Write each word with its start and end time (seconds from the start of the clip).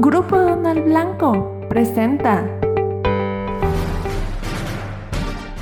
Grupo 0.00 0.38
Donald 0.38 0.84
Blanco 0.84 1.66
presenta. 1.68 2.44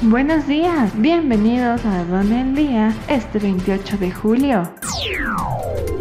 Buenos 0.02 0.46
días, 0.46 0.92
bienvenidos 1.00 1.82
a 1.86 2.04
Don 2.04 2.30
el 2.30 2.54
Día 2.54 2.94
este 3.08 3.38
28 3.38 3.96
de 3.96 4.12
julio. 4.12 4.70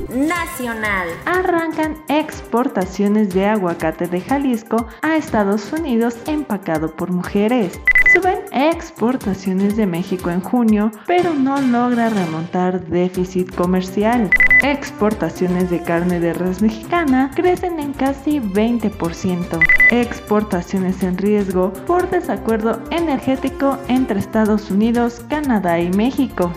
Nacional. 0.09 1.07
Arrancan 1.25 1.95
exportaciones 2.09 3.33
de 3.33 3.45
aguacate 3.45 4.05
de 4.07 4.19
Jalisco 4.19 4.85
a 5.01 5.15
Estados 5.15 5.71
Unidos 5.71 6.17
empacado 6.27 6.93
por 6.93 7.11
mujeres. 7.11 7.79
Suben 8.13 8.39
exportaciones 8.51 9.77
de 9.77 9.85
México 9.85 10.29
en 10.29 10.41
junio, 10.41 10.91
pero 11.07 11.33
no 11.33 11.61
logra 11.61 12.09
remontar 12.09 12.85
déficit 12.85 13.55
comercial. 13.55 14.29
Exportaciones 14.63 15.69
de 15.69 15.81
carne 15.81 16.19
de 16.19 16.33
res 16.33 16.61
mexicana 16.61 17.31
crecen 17.35 17.79
en 17.79 17.93
casi 17.93 18.39
20%. 18.39 19.59
Exportaciones 19.91 21.03
en 21.03 21.17
riesgo 21.17 21.71
por 21.85 22.09
desacuerdo 22.09 22.81
energético 22.89 23.77
entre 23.87 24.19
Estados 24.19 24.71
Unidos, 24.71 25.23
Canadá 25.29 25.79
y 25.79 25.89
México. 25.91 26.51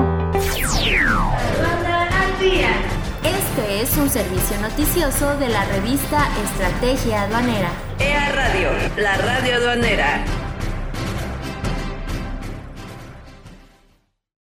Este 3.24 3.82
es 3.82 3.96
un 3.96 4.08
servicio 4.08 4.60
noticioso 4.60 5.36
de 5.38 5.48
la 5.48 5.64
revista 5.64 6.28
Estrategia 6.44 7.22
Aduanera. 7.22 7.70
EA 7.98 8.28
Radio, 8.28 8.68
la 8.96 9.16
radio 9.16 9.56
aduanera. 9.56 10.24